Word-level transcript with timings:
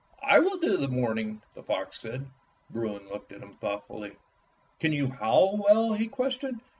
"I 0.23 0.39
will 0.39 0.57
do 0.57 0.77
the 0.77 0.87
mourning," 0.87 1.43
the 1.53 1.61
fox 1.61 1.99
said. 1.99 2.25
Bruin 2.71 3.07
looked 3.07 3.31
at 3.31 3.43
him 3.43 3.53
thoughtfully. 3.53 4.15
"Can 4.79 4.93
you 4.93 5.09
howl 5.09 5.57
well?" 5.63 5.93
he 5.93 6.07
questioned. 6.07 6.59